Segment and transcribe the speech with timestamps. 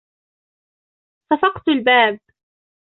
[1.33, 2.19] صفقت الباب.